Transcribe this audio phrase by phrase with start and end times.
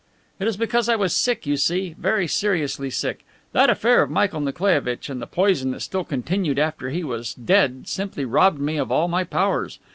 [0.39, 3.23] "It is because I was sick, you see very seriously sick.
[3.51, 7.87] That affair of Michael Nikolaievitch and the poison that still continued after he was dead
[7.87, 9.77] simply robbed me of all my powers.